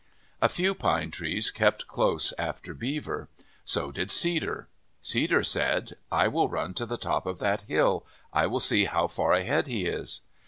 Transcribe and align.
A 0.41 0.49
few 0.49 0.73
Pine 0.73 1.11
Trees 1.11 1.51
kept 1.51 1.85
close 1.87 2.33
after 2.39 2.73
Beaver. 2.73 3.29
So 3.63 3.91
did 3.91 4.09
Cedar. 4.09 4.67
Cedar 4.99 5.43
said," 5.43 5.95
I 6.21 6.27
will 6.27 6.49
run 6.49 6.73
to 6.73 6.87
the 6.87 6.97
top 6.97 7.27
of 7.27 7.37
that 7.37 7.61
hill. 7.67 8.03
I 8.33 8.47
will 8.47 8.59
see 8.59 8.85
how 8.85 9.05
far 9.05 9.33
ahead 9.33 9.67
he 9.67 9.85
is." 9.85 10.21